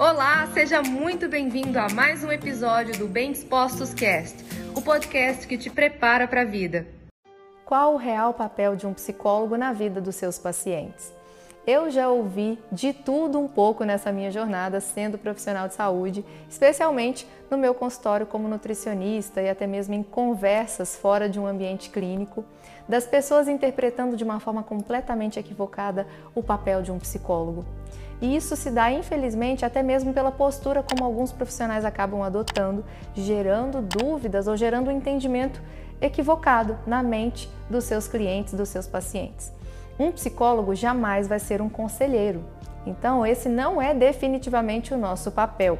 Olá, 0.00 0.46
seja 0.54 0.80
muito 0.80 1.28
bem-vindo 1.28 1.78
a 1.78 1.86
mais 1.90 2.24
um 2.24 2.32
episódio 2.32 2.96
do 2.96 3.06
Bem 3.06 3.32
Dispostos 3.32 3.92
Cast, 3.92 4.34
o 4.74 4.80
podcast 4.80 5.46
que 5.46 5.58
te 5.58 5.68
prepara 5.68 6.26
para 6.26 6.40
a 6.40 6.44
vida. 6.46 6.86
Qual 7.66 7.92
o 7.92 7.96
real 7.98 8.32
papel 8.32 8.74
de 8.76 8.86
um 8.86 8.94
psicólogo 8.94 9.58
na 9.58 9.74
vida 9.74 10.00
dos 10.00 10.16
seus 10.16 10.38
pacientes? 10.38 11.12
Eu 11.66 11.90
já 11.90 12.08
ouvi 12.08 12.58
de 12.72 12.94
tudo 12.94 13.38
um 13.38 13.46
pouco 13.46 13.84
nessa 13.84 14.10
minha 14.10 14.30
jornada 14.30 14.80
sendo 14.80 15.18
profissional 15.18 15.68
de 15.68 15.74
saúde, 15.74 16.24
especialmente 16.48 17.28
no 17.50 17.58
meu 17.58 17.74
consultório 17.74 18.26
como 18.26 18.48
nutricionista 18.48 19.42
e 19.42 19.48
até 19.48 19.66
mesmo 19.66 19.92
em 19.92 20.02
conversas 20.02 20.96
fora 20.96 21.28
de 21.28 21.38
um 21.38 21.46
ambiente 21.46 21.90
clínico, 21.90 22.44
das 22.88 23.06
pessoas 23.06 23.46
interpretando 23.46 24.16
de 24.16 24.24
uma 24.24 24.40
forma 24.40 24.62
completamente 24.62 25.38
equivocada 25.38 26.06
o 26.34 26.42
papel 26.42 26.80
de 26.80 26.90
um 26.90 26.98
psicólogo. 26.98 27.64
E 28.22 28.34
isso 28.34 28.56
se 28.56 28.70
dá, 28.70 28.90
infelizmente, 28.90 29.64
até 29.64 29.82
mesmo 29.82 30.14
pela 30.14 30.32
postura 30.32 30.82
como 30.82 31.04
alguns 31.04 31.30
profissionais 31.30 31.84
acabam 31.84 32.22
adotando, 32.22 32.84
gerando 33.14 33.82
dúvidas 33.82 34.46
ou 34.46 34.56
gerando 34.56 34.88
um 34.88 34.92
entendimento 34.92 35.60
equivocado 36.00 36.78
na 36.86 37.02
mente 37.02 37.50
dos 37.68 37.84
seus 37.84 38.08
clientes, 38.08 38.54
dos 38.54 38.68
seus 38.70 38.86
pacientes. 38.86 39.59
Um 40.00 40.10
psicólogo 40.10 40.74
jamais 40.74 41.28
vai 41.28 41.38
ser 41.38 41.60
um 41.60 41.68
conselheiro. 41.68 42.42
Então, 42.86 43.26
esse 43.26 43.50
não 43.50 43.82
é 43.82 43.92
definitivamente 43.92 44.94
o 44.94 44.96
nosso 44.96 45.30
papel. 45.30 45.78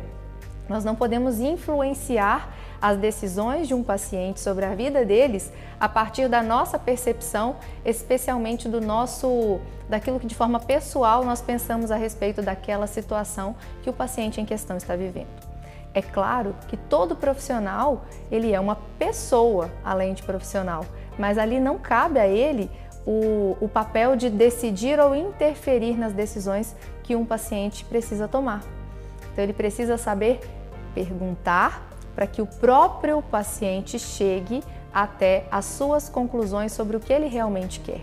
Nós 0.68 0.84
não 0.84 0.94
podemos 0.94 1.40
influenciar 1.40 2.54
as 2.82 2.98
decisões 2.98 3.66
de 3.66 3.72
um 3.72 3.82
paciente 3.82 4.38
sobre 4.38 4.66
a 4.66 4.74
vida 4.74 5.06
deles 5.06 5.50
a 5.80 5.88
partir 5.88 6.28
da 6.28 6.42
nossa 6.42 6.78
percepção, 6.78 7.56
especialmente 7.82 8.68
do 8.68 8.78
nosso 8.78 9.58
daquilo 9.88 10.20
que 10.20 10.26
de 10.26 10.34
forma 10.34 10.60
pessoal 10.60 11.24
nós 11.24 11.40
pensamos 11.40 11.90
a 11.90 11.96
respeito 11.96 12.42
daquela 12.42 12.86
situação 12.86 13.56
que 13.82 13.88
o 13.88 13.92
paciente 13.92 14.38
em 14.38 14.44
questão 14.44 14.76
está 14.76 14.96
vivendo. 14.96 15.28
É 15.94 16.02
claro 16.02 16.54
que 16.68 16.76
todo 16.76 17.16
profissional, 17.16 18.02
ele 18.30 18.52
é 18.52 18.60
uma 18.60 18.76
pessoa 18.98 19.70
além 19.82 20.12
de 20.12 20.22
profissional, 20.22 20.84
mas 21.18 21.38
ali 21.38 21.58
não 21.58 21.78
cabe 21.78 22.18
a 22.18 22.28
ele 22.28 22.70
o, 23.06 23.56
o 23.60 23.68
papel 23.68 24.16
de 24.16 24.28
decidir 24.28 24.98
ou 25.00 25.14
interferir 25.14 25.96
nas 25.96 26.12
decisões 26.12 26.76
que 27.02 27.16
um 27.16 27.24
paciente 27.24 27.84
precisa 27.84 28.28
tomar. 28.28 28.62
Então 29.32 29.42
ele 29.44 29.52
precisa 29.52 29.96
saber 29.96 30.40
perguntar 30.94 31.88
para 32.14 32.26
que 32.26 32.42
o 32.42 32.46
próprio 32.46 33.22
paciente 33.22 33.98
chegue 33.98 34.62
até 34.92 35.46
as 35.50 35.64
suas 35.64 36.08
conclusões 36.08 36.72
sobre 36.72 36.96
o 36.96 37.00
que 37.00 37.12
ele 37.12 37.26
realmente 37.26 37.80
quer. 37.80 38.02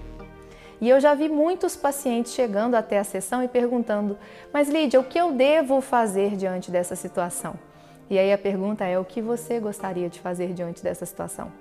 E 0.79 0.89
eu 0.89 0.99
já 0.99 1.13
vi 1.13 1.27
muitos 1.27 1.75
pacientes 1.75 2.33
chegando 2.33 2.75
até 2.75 2.99
a 2.99 3.03
sessão 3.03 3.43
e 3.43 3.47
perguntando: 3.47 4.17
Mas 4.53 4.69
Lídia, 4.69 4.99
o 4.99 5.03
que 5.03 5.19
eu 5.19 5.31
devo 5.31 5.81
fazer 5.81 6.35
diante 6.35 6.69
dessa 6.69 6.95
situação? 6.95 7.55
E 8.09 8.17
aí 8.17 8.31
a 8.31 8.37
pergunta 8.37 8.85
é: 8.85 8.97
o 8.99 9.03
que 9.03 9.21
você 9.21 9.59
gostaria 9.59 10.07
de 10.07 10.19
fazer 10.19 10.53
diante 10.53 10.83
dessa 10.83 11.05
situação? 11.05 11.51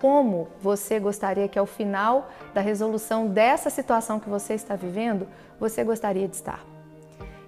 Como 0.00 0.48
você 0.60 1.00
gostaria 1.00 1.48
que 1.48 1.58
ao 1.58 1.66
final 1.66 2.30
da 2.54 2.60
resolução 2.60 3.26
dessa 3.26 3.68
situação 3.68 4.20
que 4.20 4.28
você 4.28 4.54
está 4.54 4.76
vivendo, 4.76 5.26
você 5.58 5.82
gostaria 5.82 6.28
de 6.28 6.36
estar? 6.36 6.64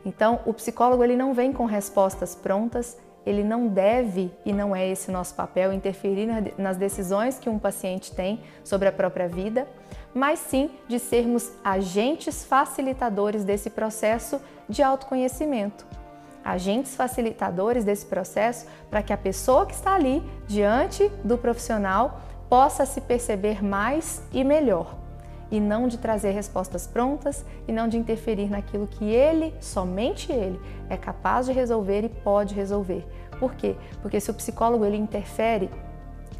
Então, 0.04 0.40
o 0.44 0.52
psicólogo 0.52 1.04
ele 1.04 1.16
não 1.16 1.32
vem 1.32 1.52
com 1.52 1.64
respostas 1.64 2.34
prontas, 2.34 2.96
ele 3.24 3.44
não 3.44 3.68
deve, 3.68 4.32
e 4.44 4.52
não 4.52 4.74
é 4.74 4.88
esse 4.88 5.10
nosso 5.10 5.34
papel, 5.34 5.72
interferir 5.72 6.26
nas 6.56 6.76
decisões 6.76 7.38
que 7.38 7.50
um 7.50 7.58
paciente 7.58 8.12
tem 8.12 8.40
sobre 8.64 8.88
a 8.88 8.92
própria 8.92 9.28
vida, 9.28 9.68
mas 10.12 10.38
sim 10.38 10.70
de 10.88 10.98
sermos 10.98 11.52
agentes 11.62 12.44
facilitadores 12.44 13.44
desse 13.44 13.70
processo 13.70 14.40
de 14.68 14.82
autoconhecimento. 14.82 15.86
Agentes 16.42 16.96
facilitadores 16.96 17.84
desse 17.84 18.06
processo 18.06 18.66
para 18.88 19.02
que 19.02 19.12
a 19.12 19.18
pessoa 19.18 19.66
que 19.66 19.74
está 19.74 19.94
ali 19.94 20.22
diante 20.48 21.06
do 21.22 21.36
profissional 21.36 22.22
possa 22.50 22.84
se 22.84 23.00
perceber 23.00 23.64
mais 23.64 24.20
e 24.32 24.42
melhor 24.42 24.96
e 25.50 25.58
não 25.58 25.88
de 25.88 25.98
trazer 25.98 26.30
respostas 26.30 26.86
prontas 26.86 27.44
e 27.66 27.72
não 27.72 27.88
de 27.88 27.96
interferir 27.96 28.48
naquilo 28.48 28.86
que 28.86 29.04
ele, 29.04 29.54
somente 29.60 30.30
ele, 30.32 30.60
é 30.88 30.96
capaz 30.96 31.46
de 31.46 31.52
resolver 31.52 32.04
e 32.04 32.08
pode 32.08 32.54
resolver. 32.54 33.06
Por 33.38 33.54
quê? 33.54 33.76
Porque 34.02 34.20
se 34.20 34.30
o 34.30 34.34
psicólogo 34.34 34.84
ele 34.84 34.96
interfere, 34.96 35.70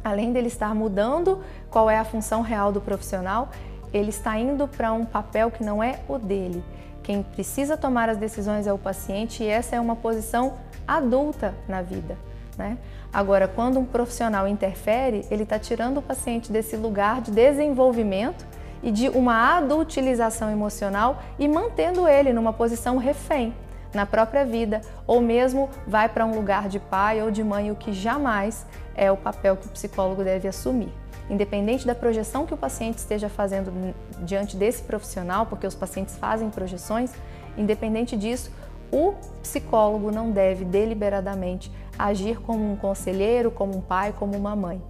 além 0.03 0.31
dele 0.31 0.47
estar 0.47 0.73
mudando 0.75 1.41
qual 1.69 1.89
é 1.89 1.97
a 1.97 2.05
função 2.05 2.41
real 2.41 2.71
do 2.71 2.79
profissional, 2.79 3.49
ele 3.93 4.09
está 4.09 4.37
indo 4.37 4.67
para 4.67 4.93
um 4.93 5.03
papel 5.03 5.49
que 5.49 5.63
não 5.63 5.83
é 5.83 5.99
o 6.07 6.17
dele. 6.17 6.63
Quem 7.03 7.23
precisa 7.23 7.75
tomar 7.75 8.07
as 8.09 8.17
decisões 8.17 8.67
é 8.67 8.71
o 8.71 8.77
paciente 8.77 9.43
e 9.43 9.47
essa 9.47 9.75
é 9.75 9.79
uma 9.79 9.95
posição 9.95 10.53
adulta 10.87 11.53
na 11.67 11.81
vida. 11.81 12.17
Né? 12.57 12.77
Agora, 13.11 13.47
quando 13.47 13.79
um 13.79 13.85
profissional 13.85 14.47
interfere, 14.47 15.25
ele 15.31 15.43
está 15.43 15.57
tirando 15.57 15.97
o 15.97 16.01
paciente 16.01 16.51
desse 16.51 16.75
lugar 16.75 17.21
de 17.21 17.31
desenvolvimento 17.31 18.45
e 18.83 18.91
de 18.91 19.09
uma 19.09 19.57
adultilização 19.57 20.49
emocional 20.49 21.21
e 21.37 21.47
mantendo 21.47 22.07
ele 22.07 22.33
numa 22.33 22.51
posição 22.51 22.97
refém 22.97 23.53
na 23.93 24.05
própria 24.05 24.45
vida, 24.45 24.81
ou 25.05 25.21
mesmo 25.21 25.69
vai 25.85 26.07
para 26.07 26.25
um 26.25 26.33
lugar 26.33 26.69
de 26.69 26.79
pai 26.79 27.21
ou 27.21 27.29
de 27.29 27.43
mãe, 27.43 27.71
o 27.71 27.75
que 27.75 27.91
jamais 27.91 28.65
é 28.95 29.11
o 29.11 29.17
papel 29.17 29.57
que 29.57 29.67
o 29.67 29.69
psicólogo 29.69 30.23
deve 30.23 30.47
assumir. 30.47 30.91
Independente 31.29 31.85
da 31.85 31.95
projeção 31.95 32.45
que 32.45 32.53
o 32.53 32.57
paciente 32.57 32.97
esteja 32.97 33.29
fazendo 33.29 33.93
diante 34.19 34.55
desse 34.55 34.83
profissional, 34.83 35.45
porque 35.45 35.67
os 35.67 35.75
pacientes 35.75 36.17
fazem 36.17 36.49
projeções, 36.49 37.11
independente 37.57 38.17
disso, 38.17 38.51
o 38.91 39.13
psicólogo 39.41 40.11
não 40.11 40.31
deve 40.31 40.65
deliberadamente 40.65 41.71
agir 42.05 42.39
como 42.41 42.71
um 42.71 42.75
conselheiro, 42.75 43.51
como 43.51 43.77
um 43.77 43.81
pai, 43.81 44.13
como 44.17 44.35
uma 44.35 44.55
mãe. 44.55 44.81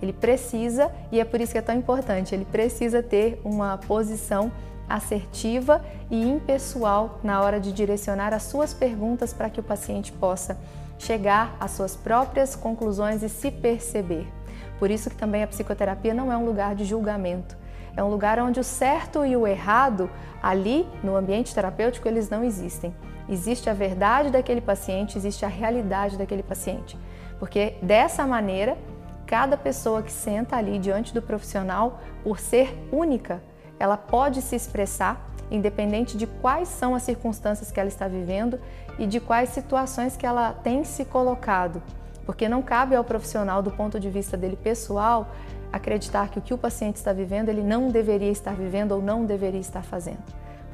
Ele 0.00 0.12
precisa, 0.12 0.90
e 1.12 1.20
é 1.20 1.24
por 1.24 1.40
isso 1.40 1.52
que 1.52 1.58
é 1.58 1.62
tão 1.62 1.74
importante, 1.74 2.34
ele 2.34 2.44
precisa 2.44 3.02
ter 3.02 3.40
uma 3.44 3.76
posição 3.78 4.50
assertiva 4.88 5.84
e 6.10 6.20
impessoal 6.20 7.20
na 7.22 7.40
hora 7.40 7.60
de 7.60 7.72
direcionar 7.72 8.34
as 8.34 8.42
suas 8.44 8.74
perguntas 8.74 9.32
para 9.32 9.48
que 9.48 9.60
o 9.60 9.62
paciente 9.62 10.10
possa 10.10 10.58
chegar 10.98 11.56
às 11.60 11.70
suas 11.72 11.94
próprias 11.94 12.56
conclusões 12.56 13.22
e 13.22 13.28
se 13.28 13.50
perceber. 13.50 14.26
Por 14.78 14.90
isso 14.90 15.08
que 15.08 15.16
também 15.16 15.42
a 15.42 15.46
psicoterapia 15.46 16.12
não 16.12 16.32
é 16.32 16.36
um 16.36 16.44
lugar 16.44 16.74
de 16.74 16.84
julgamento. 16.84 17.56
É 17.96 18.02
um 18.02 18.08
lugar 18.08 18.38
onde 18.38 18.58
o 18.58 18.64
certo 18.64 19.24
e 19.24 19.36
o 19.36 19.46
errado, 19.46 20.10
ali 20.42 20.86
no 21.02 21.16
ambiente 21.16 21.54
terapêutico, 21.54 22.08
eles 22.08 22.30
não 22.30 22.42
existem. 22.42 22.94
Existe 23.28 23.70
a 23.70 23.74
verdade 23.74 24.30
daquele 24.30 24.60
paciente, 24.60 25.16
existe 25.16 25.44
a 25.44 25.48
realidade 25.48 26.16
daquele 26.16 26.42
paciente. 26.42 26.98
Porque 27.38 27.74
dessa 27.82 28.26
maneira 28.26 28.76
Cada 29.30 29.56
pessoa 29.56 30.02
que 30.02 30.10
senta 30.10 30.56
ali 30.56 30.76
diante 30.76 31.14
do 31.14 31.22
profissional, 31.22 32.00
por 32.24 32.40
ser 32.40 32.76
única, 32.90 33.40
ela 33.78 33.96
pode 33.96 34.42
se 34.42 34.56
expressar, 34.56 35.24
independente 35.48 36.16
de 36.16 36.26
quais 36.26 36.66
são 36.66 36.96
as 36.96 37.04
circunstâncias 37.04 37.70
que 37.70 37.78
ela 37.78 37.88
está 37.88 38.08
vivendo 38.08 38.58
e 38.98 39.06
de 39.06 39.20
quais 39.20 39.50
situações 39.50 40.16
que 40.16 40.26
ela 40.26 40.52
tem 40.52 40.82
se 40.82 41.04
colocado. 41.04 41.80
Porque 42.26 42.48
não 42.48 42.60
cabe 42.60 42.96
ao 42.96 43.04
profissional, 43.04 43.62
do 43.62 43.70
ponto 43.70 44.00
de 44.00 44.10
vista 44.10 44.36
dele 44.36 44.56
pessoal, 44.56 45.28
acreditar 45.72 46.28
que 46.28 46.40
o 46.40 46.42
que 46.42 46.52
o 46.52 46.58
paciente 46.58 46.96
está 46.96 47.12
vivendo 47.12 47.50
ele 47.50 47.62
não 47.62 47.86
deveria 47.86 48.32
estar 48.32 48.56
vivendo 48.56 48.90
ou 48.90 49.00
não 49.00 49.24
deveria 49.24 49.60
estar 49.60 49.84
fazendo. 49.84 50.24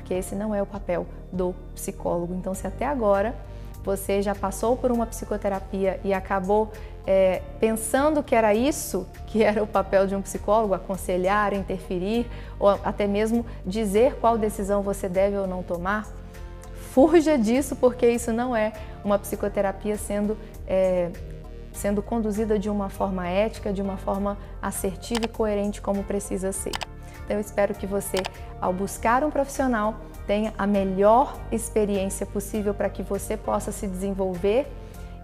Porque 0.07 0.15
esse 0.15 0.37
não 0.37 0.55
é 0.55 0.63
o 0.63 0.67
papel 0.67 1.05
do 1.33 1.53
psicólogo. 1.75 2.33
Então, 2.33 2.55
se 2.55 2.65
até 2.65 2.87
agora 2.87 3.35
você 3.83 4.23
já 4.23 4.37
passou 4.37 4.77
por 4.77 4.93
uma 4.93 5.05
psicoterapia 5.05 5.99
e 6.05 6.15
acabou 6.15 6.71
é, 7.05 7.43
pensando 7.59 8.23
que 8.23 8.33
era 8.33 8.55
isso 8.55 9.05
que 9.27 9.43
era 9.43 9.61
o 9.61 9.67
papel 9.67 10.07
de 10.07 10.15
um 10.15 10.23
psicólogo, 10.23 10.75
aconselhar, 10.75 11.53
interferir 11.53 12.25
ou 12.57 12.69
até 12.69 13.09
mesmo 13.09 13.45
dizer 13.67 14.15
qual 14.21 14.39
decisão 14.39 14.81
você 14.81 15.09
deve 15.09 15.37
ou 15.37 15.47
não 15.49 15.61
tomar, 15.61 16.07
fuja 16.93 17.37
disso 17.37 17.75
porque 17.75 18.09
isso 18.09 18.33
não 18.33 18.55
é 18.55 18.75
uma 19.05 19.19
psicoterapia 19.19 19.97
sendo, 19.97 20.39
é, 20.69 21.11
sendo 21.73 22.01
conduzida 22.01 22.61
de 22.61 22.71
uma 22.71 22.89
forma 22.89 23.27
ética, 23.27 23.73
de 23.73 23.83
uma 23.83 23.97
forma 23.97 24.39
assertiva 24.63 25.25
e 25.25 25.29
coerente 25.29 25.83
como 25.83 26.05
precisa 26.05 26.53
ser. 26.53 26.96
Então 27.27 27.37
eu 27.37 27.41
espero 27.41 27.75
que 27.75 27.87
você, 27.89 28.19
ao 28.61 28.73
buscar 28.73 29.25
um 29.25 29.31
profissional, 29.31 29.97
tenha 30.29 30.55
a 30.57 30.67
melhor 30.67 31.37
experiência 31.51 32.25
possível 32.25 32.73
para 32.73 32.89
que 32.89 33.03
você 33.03 33.37
possa 33.37 33.73
se 33.73 33.87
desenvolver 33.87 34.67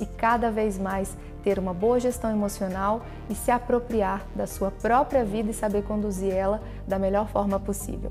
e 0.00 0.06
cada 0.06 0.50
vez 0.50 0.78
mais 0.78 1.16
ter 1.44 1.60
uma 1.60 1.72
boa 1.72 2.00
gestão 2.00 2.31
emocional 2.31 3.02
e 3.31 3.34
se 3.37 3.52
apropriar 3.52 4.26
da 4.34 4.49
sua 4.49 4.70
própria 4.70 5.25
vida 5.25 5.50
e 5.50 5.54
saber 5.54 5.84
conduzir 5.84 6.32
ela 6.32 6.60
da 6.87 6.99
melhor 6.99 7.28
forma 7.28 7.58
possível. 7.58 8.10